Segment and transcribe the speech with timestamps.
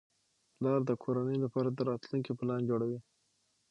[0.55, 2.99] پلار د کورنۍ لپاره د راتلونکي پلان جوړوي